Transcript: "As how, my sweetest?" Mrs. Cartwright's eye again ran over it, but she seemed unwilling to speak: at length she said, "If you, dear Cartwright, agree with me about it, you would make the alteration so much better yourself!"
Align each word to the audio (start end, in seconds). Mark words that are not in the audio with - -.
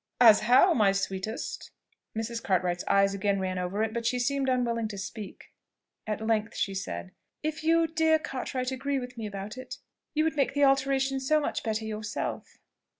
"As 0.19 0.39
how, 0.39 0.73
my 0.73 0.93
sweetest?" 0.93 1.69
Mrs. 2.17 2.41
Cartwright's 2.41 2.83
eye 2.87 3.03
again 3.03 3.39
ran 3.39 3.59
over 3.59 3.83
it, 3.83 3.93
but 3.93 4.03
she 4.07 4.17
seemed 4.17 4.49
unwilling 4.49 4.87
to 4.87 4.97
speak: 4.97 5.53
at 6.07 6.25
length 6.25 6.55
she 6.55 6.73
said, 6.73 7.11
"If 7.43 7.63
you, 7.63 7.85
dear 7.85 8.17
Cartwright, 8.17 8.71
agree 8.71 8.97
with 8.97 9.15
me 9.15 9.27
about 9.27 9.59
it, 9.59 9.77
you 10.15 10.23
would 10.23 10.35
make 10.35 10.55
the 10.55 10.63
alteration 10.63 11.19
so 11.19 11.39
much 11.39 11.61
better 11.61 11.85
yourself!" 11.85 12.57